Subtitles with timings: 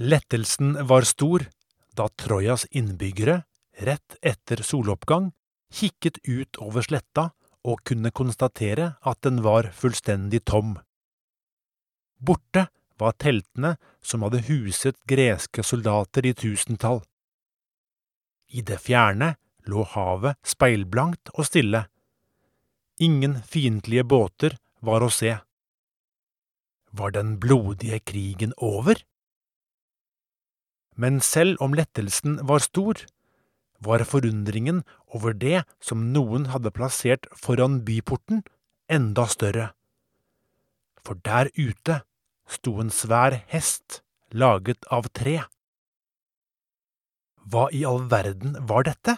[0.00, 1.48] Lettelsen var stor
[1.96, 3.42] da Trojas innbyggere,
[3.78, 5.32] rett etter soloppgang,
[5.74, 7.24] kikket ut over sletta
[7.66, 10.76] og kunne konstatere at den var fullstendig tom.
[12.22, 17.02] Borte var teltene som hadde huset greske soldater i tusentall.
[18.54, 19.34] I det fjerne
[19.66, 21.88] lå havet speilblankt og stille.
[23.02, 25.34] Ingen fiendtlige båter var å se.
[26.94, 29.02] Var den blodige krigen over?
[30.98, 33.04] Men selv om lettelsen var stor,
[33.78, 34.82] var forundringen
[35.14, 38.42] over det som noen hadde plassert foran byporten,
[38.90, 39.70] enda større.
[41.06, 42.00] For der ute
[42.50, 44.00] sto en svær hest
[44.34, 45.38] laget av tre.
[47.48, 49.16] Hva i all verden var dette?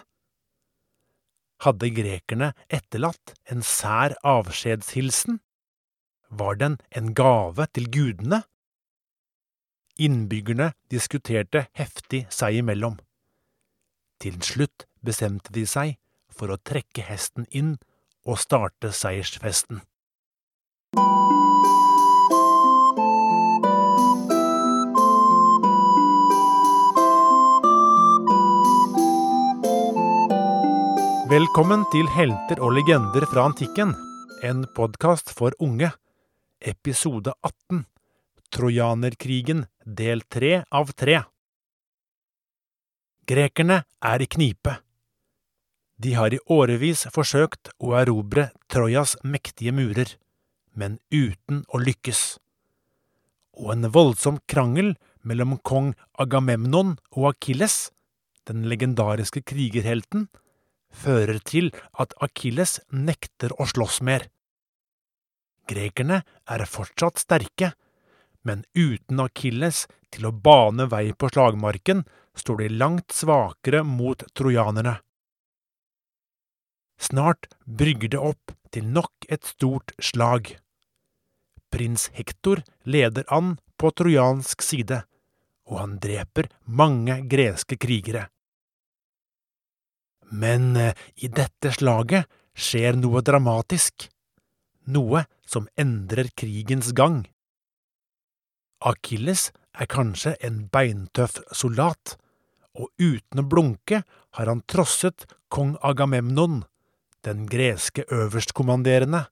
[1.65, 5.41] Hadde grekerne etterlatt en sær avskjedshilsen?
[6.29, 8.43] Var den en gave til gudene?
[10.01, 12.95] Innbyggerne diskuterte heftig seg imellom.
[14.17, 15.99] Til slutt bestemte de seg
[16.33, 17.75] for å trekke hesten inn
[18.25, 19.83] og starte seiersfesten.
[31.29, 33.93] Velkommen til Helter og legender fra antikken,
[34.41, 35.93] en podkast for unge.
[36.61, 37.85] Episode 18
[38.51, 41.21] Trojanerkrigen del tre av tre.
[43.27, 44.77] Grekerne er i knipe.
[46.01, 50.15] De har i årevis forsøkt å erobre Trojas mektige murer,
[50.73, 52.39] men uten å lykkes.
[53.61, 57.91] Og en voldsom krangel mellom kong Agamemnon og Akilles,
[58.49, 60.29] den legendariske krigerhelten,
[60.91, 64.25] fører til at Akilles nekter å slåss mer.
[65.69, 67.71] Grekerne er fortsatt sterke,
[68.47, 72.03] men uten Akilles til å bane vei på slagmarken
[72.37, 74.97] står de langt svakere mot trojanerne.
[77.01, 80.53] Snart brygger det opp til nok et stort slag.
[81.71, 85.01] Prins Hektor leder an på trojansk side,
[85.71, 88.27] og han dreper mange greske krigere.
[90.31, 94.07] Men eh, i dette slaget skjer noe dramatisk,
[94.87, 97.23] noe som endrer krigens gang.
[98.81, 102.15] Akilles er kanskje en beintøff soldat,
[102.73, 104.01] og uten å blunke
[104.37, 106.63] har han trosset kong Agamemnon,
[107.21, 109.27] den greske øverstkommanderende.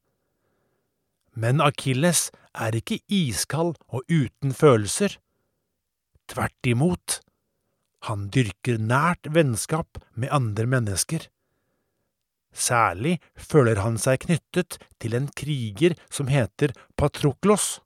[1.34, 5.18] Men Akilles er ikke iskald og uten følelser.
[6.30, 7.20] Tvert imot.
[8.08, 11.26] Han dyrker nært vennskap med andre mennesker.
[12.54, 17.80] Særlig føler han seg knyttet til en kriger som heter Patroklos.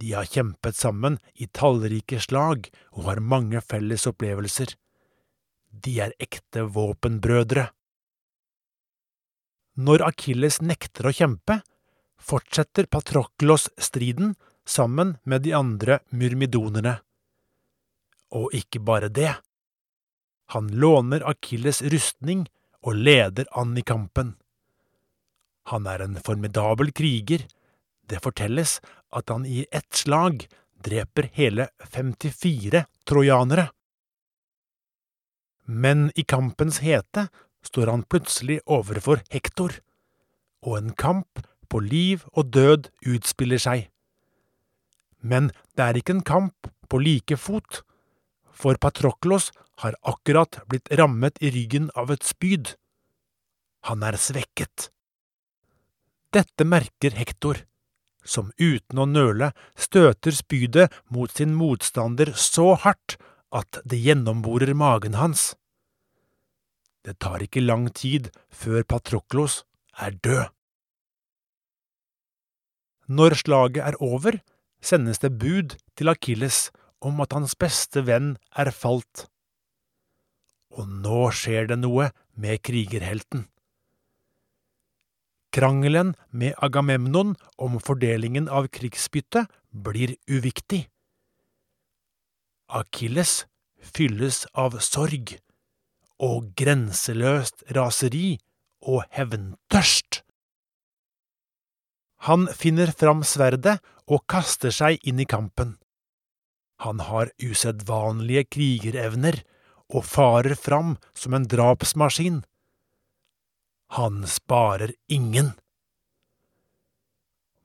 [0.00, 4.74] De har kjempet sammen i tallrike slag og har mange felles opplevelser.
[5.70, 7.70] De er ekte våpenbrødre.
[9.76, 11.60] Når Akilles nekter å kjempe,
[12.16, 14.34] fortsetter Patroklos striden
[14.64, 16.98] sammen med de andre myrmidonerne.
[18.36, 19.34] Og ikke bare det.
[20.56, 22.46] Han låner Akilles rustning
[22.86, 24.34] og leder an i kampen.
[25.72, 27.46] Han er en formidabel kriger.
[28.06, 28.78] Det fortelles
[29.16, 30.44] at han i ett slag
[30.84, 33.70] dreper hele 54 trojanere.
[35.66, 37.26] Men i kampens hete
[37.66, 39.80] står han plutselig overfor Hektor,
[40.62, 43.88] og en kamp på liv og død utspiller seg.
[45.18, 47.82] Men det er ikke en kamp på like fot
[48.56, 49.50] for Patroklos
[49.82, 52.72] har akkurat blitt rammet i ryggen av et spyd.
[53.90, 54.88] Han er svekket.
[56.32, 57.60] Dette merker Hektor,
[58.26, 63.16] som uten å nøle støter spydet mot sin motstander så hardt
[63.54, 65.54] at det gjennomborer magen hans.
[67.06, 69.62] Det tar ikke lang tid før Patroklos
[70.02, 70.50] er død.
[73.06, 74.40] Når slaget er over,
[74.82, 79.28] sendes det bud til Akilles om at hans beste venn er falt.
[80.74, 83.46] Og nå skjer det noe med krigerhelten.
[85.56, 90.82] Krangelen med Agamemnon om fordelingen av krigsbyttet blir uviktig.
[92.68, 93.46] Akilles
[93.80, 95.38] fylles av sorg
[96.20, 98.36] og grenseløst raseri
[98.84, 100.20] og hevntørst.
[102.28, 105.76] Han finner fram sverdet og kaster seg inn i kampen.
[106.84, 109.40] Han har usedvanlige krigerevner
[109.88, 112.42] og farer fram som en drapsmaskin.
[113.86, 115.52] Han sparer ingen.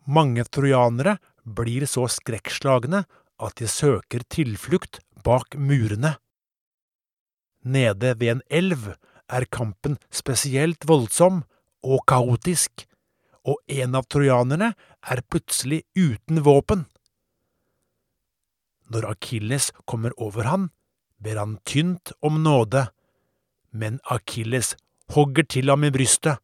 [0.05, 3.03] Mange trojanere blir så skrekkslagne
[3.41, 6.15] at de søker tilflukt bak murene.
[7.61, 8.93] Nede ved en elv
[9.29, 11.43] er kampen spesielt voldsom
[11.85, 12.85] og kaotisk,
[13.45, 16.85] og en av trojanerne er plutselig uten våpen.
[18.91, 20.69] Når Akilles kommer over han,
[21.21, 22.89] ber han tynt om nåde,
[23.71, 24.75] men Akilles
[25.15, 26.39] hogger til ham i brystet,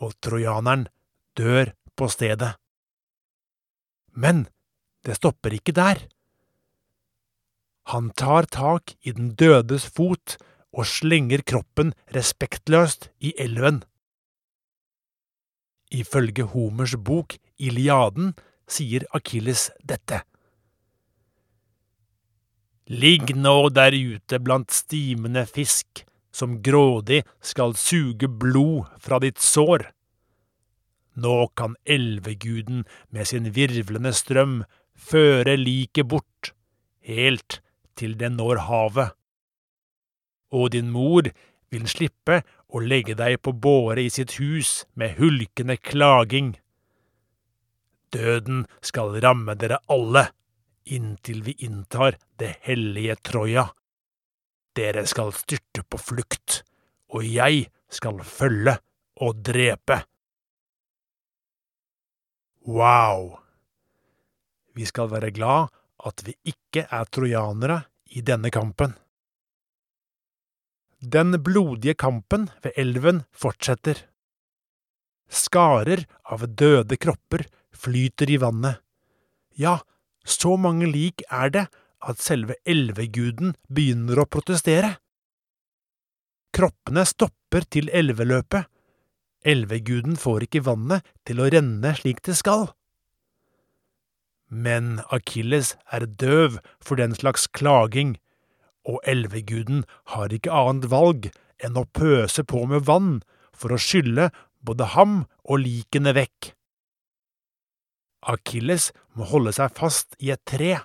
[0.00, 0.86] og trojaneren
[1.36, 2.54] dør på stedet.
[4.16, 4.46] Men
[5.06, 6.00] det stopper ikke der.
[7.90, 10.36] Han tar tak i den dødes fot
[10.70, 13.82] og slenger kroppen respektløst i elven.
[15.90, 18.34] Ifølge Homers bok Iliaden
[18.70, 20.22] sier Akilles dette.
[22.90, 29.88] Ligg nå der ute blant stimende fisk, som grådig skal suge blod fra ditt sår.
[31.20, 34.62] Nå kan elveguden med sin virvlende strøm
[34.94, 36.52] føre liket bort,
[37.02, 37.60] helt
[37.98, 39.16] til det når havet.
[40.54, 41.28] Og din mor
[41.70, 42.40] vil slippe
[42.70, 46.54] å legge deg på båre i sitt hus med hulkende klaging.
[48.10, 50.30] Døden skal ramme dere alle
[50.90, 53.68] inntil vi inntar det hellige Troja.
[54.76, 56.62] Dere skal styrte på flukt,
[57.10, 58.76] og jeg skal følge
[59.20, 59.98] og drepe.
[62.70, 63.34] Wow!
[64.76, 65.72] Vi skal være glad
[66.06, 67.82] at vi ikke er trojanere
[68.14, 68.94] i denne kampen.
[71.00, 74.04] Den blodige kampen ved elven fortsetter.
[75.30, 78.82] Skarer av døde kropper flyter i vannet.
[79.56, 79.80] Ja,
[80.24, 81.66] så mange lik er det
[82.00, 84.96] at selve elveguden begynner å protestere.
[86.56, 88.66] Kroppene stopper til elveløpet.
[89.46, 92.68] Elveguden får ikke vannet til å renne slik det skal.
[94.50, 98.16] Men Akilles er døv for den slags klaging,
[98.84, 99.84] og elveguden
[100.16, 101.30] har ikke annet valg
[101.62, 103.20] enn å pøse på med vann
[103.54, 104.30] for å skylle
[104.64, 106.52] både ham og likene vekk.
[108.28, 110.80] Akilles må holde seg fast i et tre,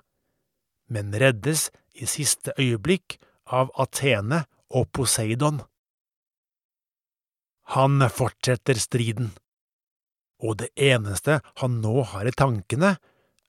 [0.91, 5.61] men reddes i siste øyeblikk av Atene og Poseidon.
[7.73, 9.31] Han fortsetter striden,
[10.37, 12.95] og det eneste han nå har i tankene,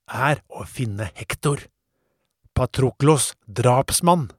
[0.06, 1.66] er å finne Hektor,
[2.56, 4.30] Patroklos drapsmann.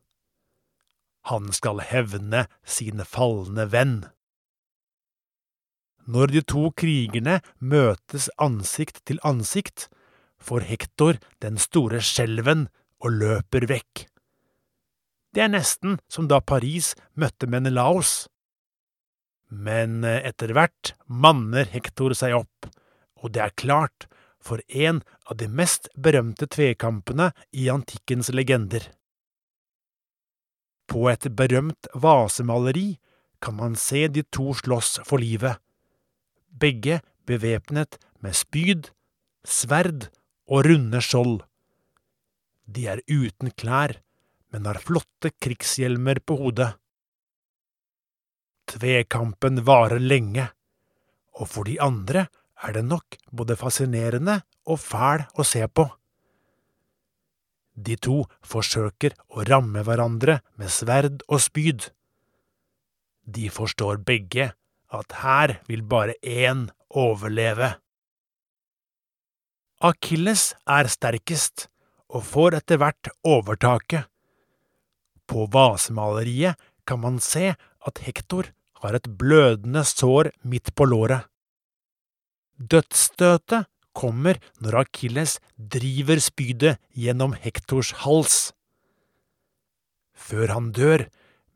[1.29, 3.97] Han skal hevne sin falne venn.
[6.07, 9.89] Når de to krigerne møtes ansikt til ansikt,
[10.39, 12.69] får Hektor den store skjelven
[13.03, 14.07] og løper vekk.
[15.33, 18.25] Det er nesten som da Paris møtte Menelaos.
[19.47, 22.69] Men etter hvert manner Hektor seg opp,
[23.21, 24.07] og det er klart
[24.43, 28.83] for en av de mest berømte tvekampene i antikkens legender.
[30.87, 32.95] På et berømt vasemaleri
[33.43, 35.59] kan man se de to slåss for livet,
[36.47, 38.89] begge bevæpnet med spyd,
[39.43, 40.07] sverd
[40.47, 41.41] og runde skjold.
[42.67, 43.95] De er uten klær,
[44.51, 46.73] men har flotte krigshjelmer på hodet.
[48.67, 50.49] Tvekampen varer lenge,
[51.39, 52.27] og for de andre
[52.63, 55.85] er den nok både fascinerende og fæl å se på.
[57.77, 61.91] De to forsøker å ramme hverandre med sverd og spyd.
[63.23, 64.49] De forstår begge
[64.97, 67.75] at her vil bare én overleve.
[69.83, 71.67] Akilles er sterkest
[72.07, 74.07] og får etter hvert overtaket.
[75.27, 76.55] På vasemaleriet
[76.87, 78.51] kan man se at Hektor
[78.83, 81.27] har et blødende sår midt på låret.
[82.57, 88.37] Dødsstøtet kommer når Akilles driver spydet gjennom Hektors hals.
[90.13, 91.07] Før han dør,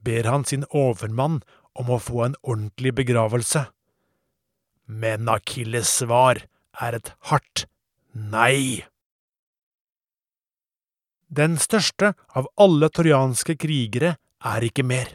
[0.02, 1.42] ber han sin overmann
[1.78, 3.66] om å få en ordentlig begravelse.
[4.86, 6.44] Men Akilles svar
[6.82, 7.66] er et hardt
[8.12, 8.84] nei.
[11.32, 15.14] Den største av alle trojanske krigere er ikke mer.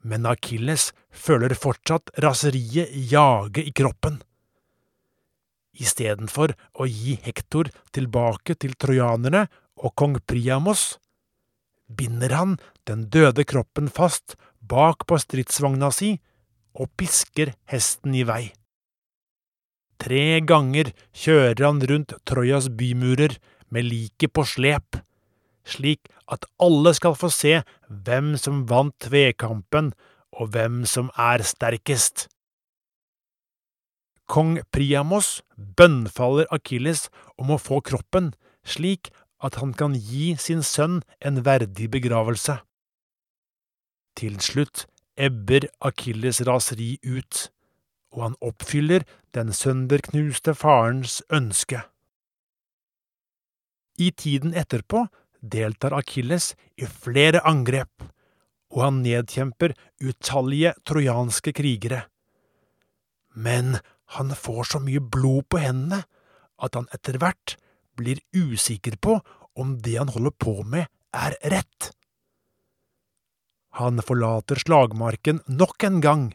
[0.00, 4.22] Men Akilles føler fortsatt raseriet jage i kroppen.
[5.76, 9.44] Istedenfor å gi Hektor tilbake til trojanerne
[9.76, 10.94] og kong Priamos,
[11.86, 12.54] binder han
[12.88, 16.14] den døde kroppen fast bak på stridsvogna si
[16.76, 18.46] og pisker hesten i vei.
[20.00, 23.36] Tre ganger kjører han rundt Trojas bymurer
[23.70, 25.00] med liket på slep,
[25.66, 29.92] slik at alle skal få se hvem som vant tvekampen
[30.36, 32.28] og hvem som er sterkest.
[34.26, 37.06] Kong Priamos bønnfaller Akilles
[37.38, 38.32] om å få kroppen,
[38.66, 42.58] slik at han kan gi sin sønn en verdig begravelse.
[44.18, 47.46] Til slutt ebber Akilles raseri ut,
[48.16, 49.04] og han oppfyller
[49.36, 51.84] den sønderknuste farens ønske.
[53.98, 55.06] I tiden etterpå
[55.40, 58.04] deltar Akilles i flere angrep,
[58.74, 62.02] og han nedkjemper utallige trojanske krigere.
[63.36, 63.78] Men
[64.16, 66.02] han får så mye blod på hendene
[66.62, 67.56] at han etter hvert
[67.96, 69.18] blir usikker på
[69.56, 71.92] om det han holder på med, er rett.
[73.80, 76.26] Han forlater slagmarken nok en gang,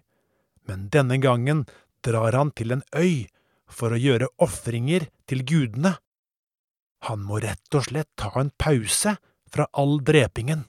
[0.65, 1.65] men denne gangen
[2.05, 3.29] drar han til en øy
[3.71, 5.95] for å gjøre ofringer til gudene.
[7.07, 9.15] Han må rett og slett ta en pause
[9.51, 10.65] fra all drepingen.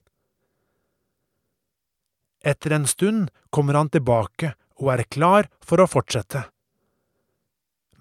[2.42, 6.46] Etter en stund kommer han tilbake og er klar for å fortsette.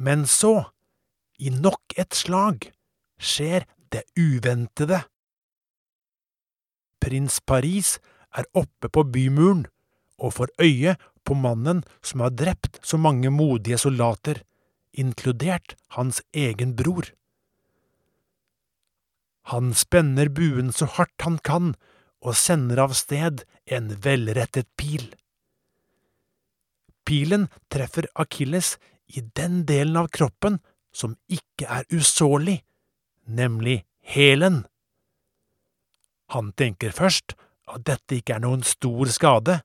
[0.02, 0.72] Men så,
[1.38, 2.72] i nok et slag,
[3.22, 5.04] skjer det uventede.
[7.02, 8.00] Prins Paris
[8.38, 9.68] er oppe på bymuren
[10.22, 10.96] og får øye
[11.26, 14.42] på mannen som har drept så mange modige soldater,
[14.94, 17.12] inkludert hans egen bror.
[19.50, 21.74] Han spenner buen så hardt han kan
[22.22, 25.10] og sender av sted en velrettet pil.
[27.08, 28.76] Pilen treffer Akilles
[29.10, 30.60] i den delen av kroppen
[30.94, 32.62] som ikke er usårlig,
[33.26, 33.82] nemlig
[34.14, 34.62] hælen.
[36.32, 37.36] Han tenker først
[37.72, 39.60] at dette ikke er noen stor skade,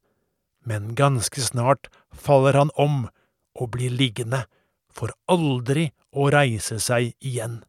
[0.67, 3.07] men ganske snart faller han om
[3.57, 4.45] og blir liggende,
[4.91, 7.61] for aldri å reise seg igjen.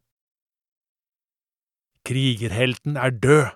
[2.08, 3.50] Krigerhelten er død,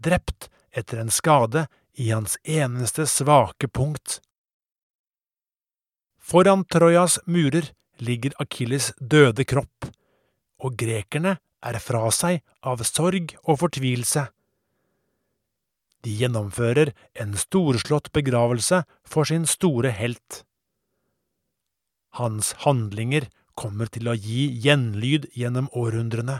[0.00, 1.66] drept etter en skade
[2.00, 4.20] i hans eneste svake punkt.
[6.16, 7.68] Foran Trojas murer
[8.00, 9.90] ligger Akilles døde kropp,
[10.64, 14.28] og grekerne er fra seg av sorg og fortvilelse.
[16.06, 20.44] De gjennomfører en storslått begravelse for sin store helt.
[22.16, 23.26] Hans handlinger
[23.58, 26.38] kommer til å gi gjenlyd gjennom århundrene.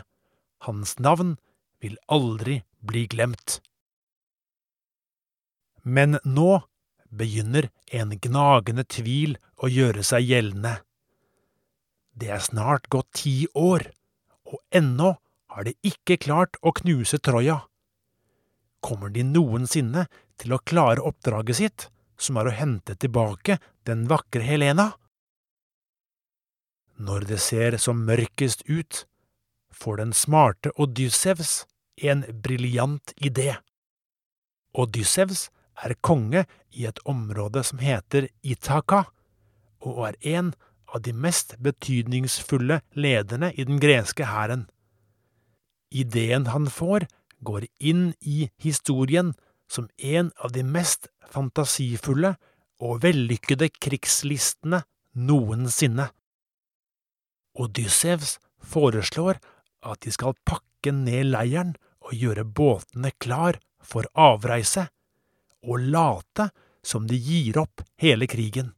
[0.67, 1.37] Hans navn
[1.79, 3.59] vil aldri bli glemt.
[5.83, 6.61] Men nå
[7.09, 10.75] begynner en gnagende tvil å gjøre seg gjeldende.
[12.13, 13.87] Det er snart gått ti år,
[14.49, 15.15] og ennå
[15.55, 17.61] har de ikke klart å knuse Troja.
[18.83, 20.05] Kommer de noensinne
[20.39, 21.87] til å klare oppdraget sitt,
[22.19, 24.91] som er å hente tilbake den vakre Helena?
[26.99, 29.05] Når det ser som mørkest ut,
[29.73, 31.65] får den smarte Odyssevs
[32.01, 33.55] en briljant idé.
[34.73, 35.49] Odyssevs
[35.83, 39.05] er konge i et område som heter Itaka,
[39.79, 40.51] og er en
[40.93, 44.67] av de mest betydningsfulle lederne i den greske hæren.
[45.91, 47.07] Ideen han får,
[47.39, 49.33] går inn i historien
[49.71, 52.35] som en av de mest fantasifulle
[52.83, 54.81] og vellykkede krigslistene
[55.15, 56.09] noensinne.
[57.59, 59.39] Odyssevs foreslår
[59.85, 64.87] at de skal pakke ned leiren og gjøre båtene klar for avreise,
[65.63, 66.49] og late
[66.85, 68.73] som de gir opp hele krigen.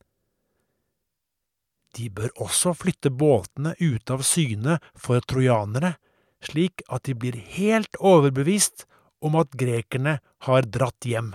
[1.96, 5.96] De bør også flytte båtene ute av syne for trojanere,
[6.42, 8.88] slik at de blir helt overbevist
[9.22, 10.18] om at grekerne
[10.48, 11.34] har dratt hjem.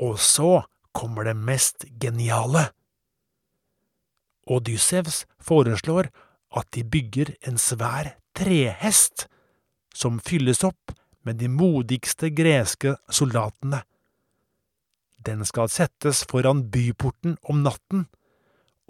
[0.00, 0.62] Og så
[0.96, 2.70] kommer det mest geniale.
[4.50, 6.08] Odyssevs foreslår
[6.56, 9.26] at de bygger en svær trehest
[9.94, 10.94] som fylles opp
[11.26, 13.82] med de modigste greske soldatene.
[15.20, 18.06] Den skal settes foran byporten om natten,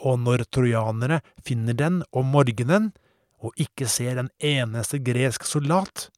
[0.01, 2.93] og når trojanere finner den om morgenen
[3.41, 6.09] og ikke ser en eneste gresk soldat,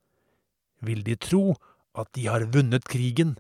[0.83, 1.55] vil de tro
[1.99, 3.37] at de har vunnet krigen.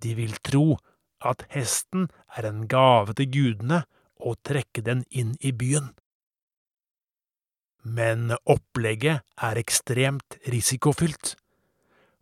[0.00, 0.76] De vil tro
[1.24, 3.82] at hesten er en gave til gudene
[4.20, 5.92] og trekke den inn i byen.
[7.84, 11.34] Men opplegget er ekstremt risikofylt.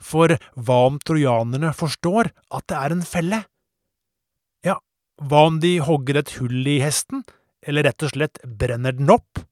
[0.02, 3.38] For hva om trojanerne forstår at det er en felle?
[4.66, 4.80] Ja,
[5.22, 7.22] hva om de hogger et hull i hesten,
[7.62, 9.44] eller rett og slett brenner den opp?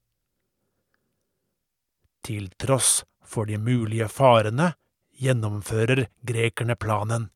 [2.26, 4.72] Til tross for de mulige farene
[5.20, 7.30] gjennomfører grekerne planen.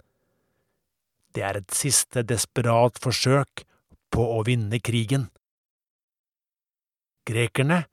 [1.35, 3.65] Det er et siste desperat forsøk
[4.15, 5.29] på å vinne krigen.
[7.27, 7.85] Grekerne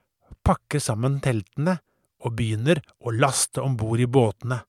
[0.45, 1.77] pakker sammen teltene
[2.21, 4.62] og begynner å laste om bord i båtene.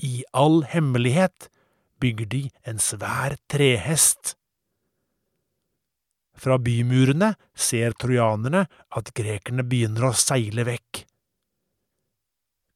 [0.00, 1.50] I all hemmelighet
[2.00, 4.34] bygger de en svær trehest.
[6.40, 8.64] Fra bymurene ser trojanerne
[8.96, 11.04] at grekerne begynner å seile vekk,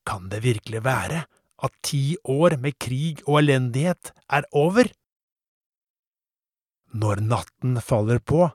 [0.04, 1.23] Kan det virkelig være
[1.64, 4.90] at ti år med krig og elendighet er over?
[6.92, 8.50] Når natten faller på,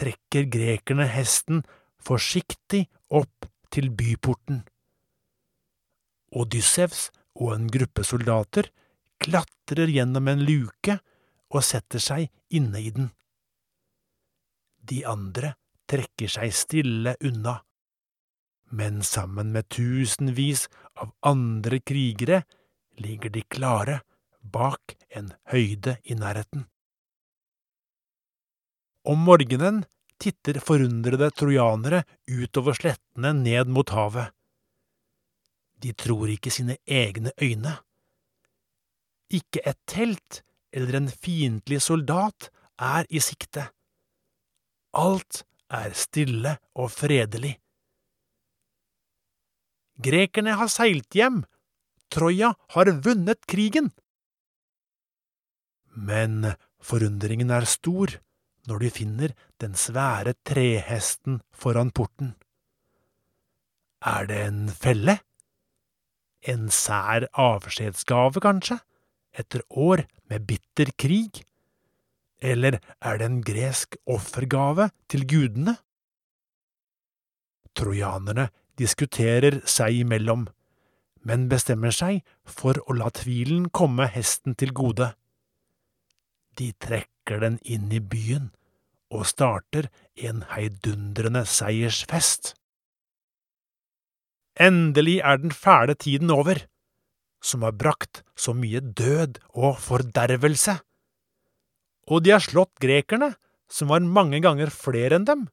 [0.00, 1.60] trekker grekerne hesten
[2.04, 4.64] forsiktig opp til byporten.
[6.30, 7.08] Odyssevs
[7.40, 8.70] og en gruppe soldater
[9.20, 10.98] klatrer gjennom en luke
[11.50, 13.10] og setter seg inne i den.
[14.80, 15.54] De andre
[15.90, 17.58] trekker seg stille unna,
[18.70, 20.68] men sammen med tusenvis
[21.02, 22.44] av andre krigere
[23.02, 24.00] ligger de klare
[24.40, 26.66] bak en høyde i nærheten.
[29.04, 29.82] Om morgenen
[30.20, 34.30] titter forundrede trojanere utover slettene ned mot havet.
[35.80, 37.78] De tror ikke sine egne øyne.
[39.32, 43.70] Ikke et telt eller en fiendtlig soldat er i sikte.
[44.92, 47.54] Alt er stille og fredelig.
[50.00, 51.42] Grekerne har seilt hjem.
[52.10, 53.90] Troja har vunnet krigen.
[55.94, 58.16] Men forundringen er stor
[58.70, 62.36] når de finner den svære trehesten foran porten.
[64.00, 65.18] Er det en felle?
[66.48, 68.78] En sær avskjedsgave, kanskje,
[69.36, 71.42] etter år med bitter krig?
[72.40, 75.76] Eller er det en gresk offergave til gudene?
[77.76, 78.48] Trojanerne
[78.80, 80.46] diskuterer seg imellom,
[81.20, 85.10] men bestemmer seg for å la tvilen komme hesten til gode.
[86.56, 88.48] De trekker den inn i byen
[89.10, 92.54] og starter en heidundrende seiersfest.
[94.60, 96.66] Endelig er den fæle tiden over,
[97.42, 100.76] som har brakt så mye død og fordervelse.
[102.10, 103.34] Og de har slått grekerne,
[103.70, 105.46] som var mange ganger flere enn dem.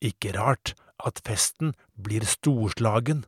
[0.00, 3.24] Ikke rart at festen blir storslagen.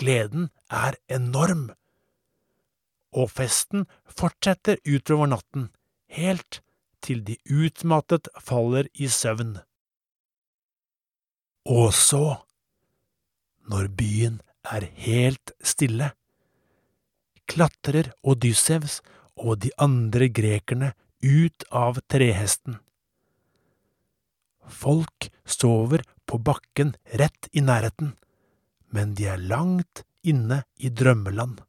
[0.00, 1.70] Gleden er enorm.
[3.14, 5.68] Og festen fortsetter utover natten,
[6.10, 6.60] helt
[7.04, 9.58] til de utmattet faller i søvn.
[11.68, 12.24] Og så,
[13.70, 16.10] når byen er helt stille,
[17.48, 19.00] klatrer Odyssevs
[19.36, 20.92] og de andre grekerne
[21.24, 22.78] ut av trehesten.
[24.64, 28.14] Folk sover på bakken rett i nærheten,
[28.92, 31.60] men de er langt inne i drømmeland.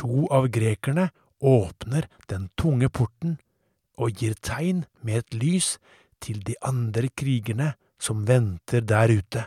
[0.00, 1.10] To av grekerne
[1.44, 3.36] åpner den tunge porten
[4.00, 5.74] og gir tegn med et lys
[6.24, 9.44] til de andre krigerne som venter der ute.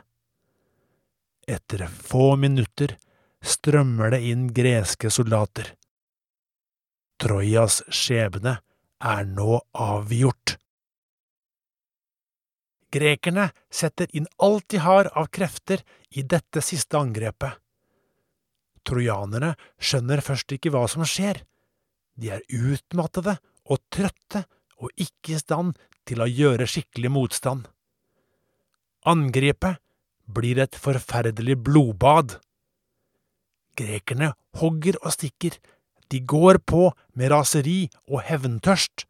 [1.47, 2.97] Etter få minutter
[3.41, 5.73] strømmer det inn greske soldater.
[7.17, 8.57] Trojas skjebne
[9.01, 10.57] er nå avgjort.
[12.93, 17.57] Grekerne setter inn alt de har av krefter i dette siste angrepet.
[18.87, 21.41] Trojanerne skjønner først ikke hva som skjer.
[22.17, 23.37] De er utmattede
[23.69, 24.43] og trøtte
[24.81, 25.75] og ikke i stand
[26.07, 27.65] til å gjøre skikkelig motstand.
[29.07, 29.79] Angrepet
[30.27, 32.37] blir et forferdelig blodbad.
[33.77, 35.57] Grekerne hogger og stikker,
[36.11, 39.05] de går på med raseri og hevntørst.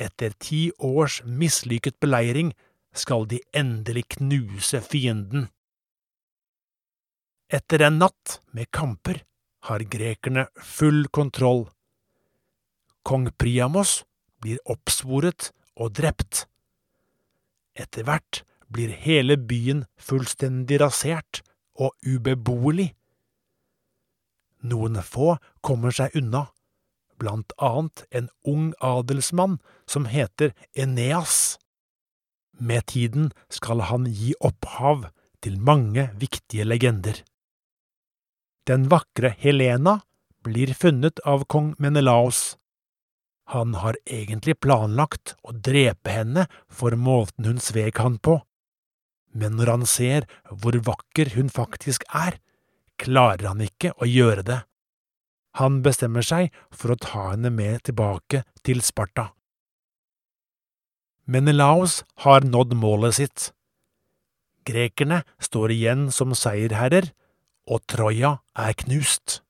[0.00, 2.52] Etter ti års mislykket beleiring
[2.94, 5.48] skal de endelig knuse fienden.
[7.52, 9.22] Etter en natt med kamper
[9.68, 11.66] har grekerne full kontroll.
[13.02, 14.02] Kong Priamos
[14.40, 16.44] blir oppsvoret og drept.
[17.74, 21.42] Etter hvert blir hele byen fullstendig rasert
[21.74, 22.92] og ubeboelig.
[24.64, 26.46] Noen få kommer seg unna,
[27.20, 31.58] blant annet en ung adelsmann som heter Eneas.
[32.56, 35.08] Med tiden skal han gi opphav
[35.44, 37.20] til mange viktige legender.
[38.64, 40.00] Den vakre Helena
[40.44, 42.56] blir funnet av kong Menelaos.
[43.52, 48.38] Han har egentlig planlagt å drepe henne for måten hun svek han på,
[49.36, 52.38] men når han ser hvor vakker hun faktisk er,
[52.96, 54.60] klarer han ikke å gjøre det.
[55.60, 59.28] Han bestemmer seg for å ta henne med tilbake til Sparta.
[61.28, 63.50] Menelaos har nådd målet sitt.
[64.64, 67.12] Grekerne står igjen som seierherrer,
[67.66, 69.40] og Troja er knust.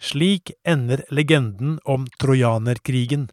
[0.00, 3.28] Slik ender legenden om trojanerkrigen.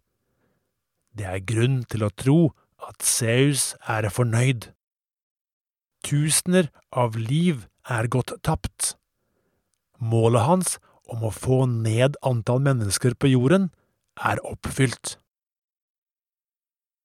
[1.12, 2.38] Det er grunn til å tro
[2.88, 4.70] at Zeus er fornøyd.
[6.06, 8.96] Tusener av liv er gått tapt.
[10.00, 10.78] Målet hans
[11.12, 13.70] om å få ned antall mennesker på jorden
[14.18, 15.18] er oppfylt.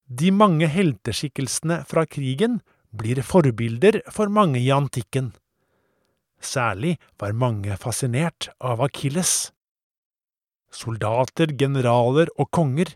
[0.07, 2.61] De mange helteskikkelsene fra krigen
[2.95, 5.33] blir forbilder for mange i antikken.
[6.43, 9.51] Særlig var mange fascinert av Akilles.
[10.73, 12.93] Soldater, generaler og konger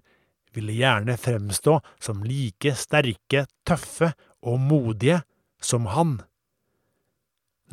[0.54, 5.20] ville gjerne fremstå som like sterke, tøffe og modige
[5.62, 6.18] som han.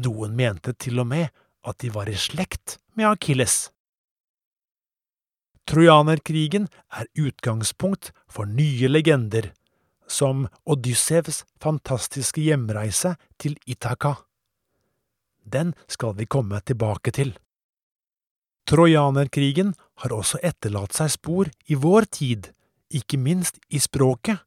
[0.03, 1.33] Noen mente til og med
[1.67, 3.67] at de var i slekt med Akilles.
[5.67, 9.51] Trojanerkrigen er utgangspunkt for nye legender,
[10.07, 14.13] som Odyssevs fantastiske hjemreise til Itaka.
[15.47, 17.33] Den skal vi komme tilbake til.
[18.67, 22.49] Trojanerkrigen har også etterlatt seg spor i vår tid,
[22.91, 24.43] ikke minst i språket.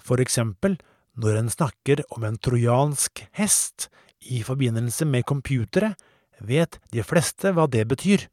[0.00, 0.78] For eksempel
[1.20, 3.90] når en snakker om en trojansk hest
[4.32, 5.92] i forbindelse med computere,
[6.40, 8.24] vet de fleste hva det betyr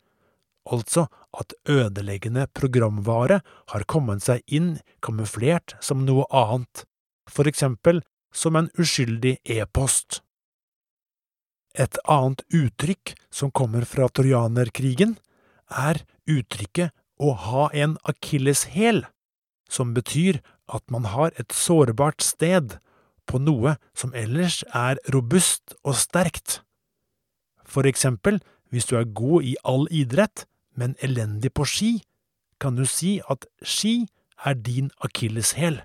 [0.73, 1.07] altså
[1.39, 3.41] at ødeleggende programvare
[3.73, 6.85] har kommet seg inn kamuflert som noe annet,
[7.29, 8.01] for eksempel
[8.33, 10.21] som en uskyldig e-post.
[11.77, 15.17] Et annet uttrykk som kommer fra trojanerkrigen,
[15.69, 19.03] er uttrykket å ha en akilleshæl,
[19.69, 20.39] som betyr
[20.73, 22.79] at man har et sårbart sted
[23.29, 26.61] på noe som ellers er robust og sterkt.
[27.69, 28.39] For eksempel
[28.73, 30.45] hvis du er god i all idrett,
[30.77, 31.91] men elendig på ski,
[32.61, 34.07] kan du si at ski
[34.45, 35.81] er din akilleshæl.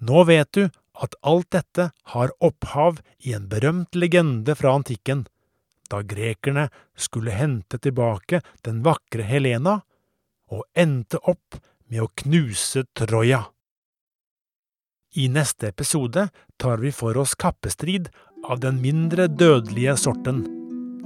[0.00, 0.68] Nå vet du
[1.00, 5.24] at alt dette har opphav i en berømt legende fra antikken,
[5.90, 9.80] da grekerne skulle hente tilbake den vakre Helena,
[10.50, 11.58] og endte opp
[11.90, 13.44] med å knuse Troja.
[15.18, 16.28] I neste episode
[16.60, 18.12] tar vi for oss kappestrid
[18.46, 20.44] av den mindre dødelige sorten,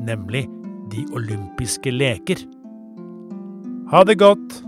[0.05, 0.45] nemlig
[0.93, 2.45] de olympiske leker.
[3.93, 4.61] Ha det godt!